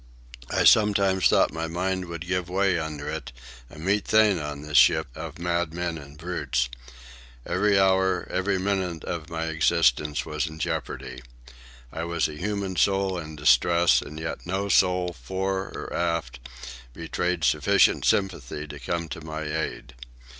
I 0.49 0.63
sometimes 0.63 1.27
thought 1.27 1.53
my 1.53 1.67
mind 1.67 2.05
would 2.05 2.25
give 2.25 2.49
way 2.49 2.79
under 2.79 3.07
it—a 3.07 3.77
meet 3.77 4.03
thing 4.05 4.39
on 4.39 4.63
this 4.63 4.75
ship 4.79 5.09
of 5.13 5.37
madmen 5.37 5.99
and 5.99 6.17
brutes. 6.17 6.69
Every 7.45 7.79
hour, 7.79 8.27
every 8.31 8.57
minute 8.57 9.03
of 9.03 9.29
my 9.29 9.45
existence 9.45 10.25
was 10.25 10.47
in 10.47 10.57
jeopardy. 10.57 11.21
I 11.93 12.05
was 12.05 12.27
a 12.27 12.33
human 12.33 12.77
soul 12.77 13.19
in 13.19 13.35
distress, 13.35 14.01
and 14.01 14.19
yet 14.19 14.43
no 14.47 14.69
soul, 14.69 15.13
fore 15.13 15.65
or 15.67 15.93
aft, 15.93 16.39
betrayed 16.95 17.43
sufficient 17.43 18.03
sympathy 18.03 18.65
to 18.69 18.79
come 18.79 19.07
to 19.09 19.23
my 19.23 19.43
aid. 19.43 19.93